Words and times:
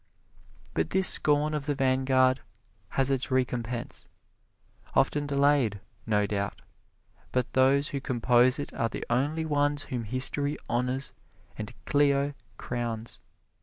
But 0.73 0.89
this 0.89 1.07
scorn 1.07 1.53
of 1.53 1.67
the 1.67 1.75
vanguard 1.75 2.39
has 2.89 3.11
its 3.11 3.29
recompense 3.29 4.09
often 4.95 5.27
delayed, 5.27 5.79
no 6.07 6.25
doubt 6.25 6.63
but 7.31 7.53
those 7.53 7.89
who 7.89 8.01
compose 8.01 8.57
it 8.57 8.73
are 8.73 8.89
the 8.89 9.05
only 9.11 9.45
ones 9.45 9.83
whom 9.83 10.05
history 10.05 10.57
honors 10.67 11.13
and 11.55 11.71
Clio 11.85 12.33
crowns. 12.57 13.19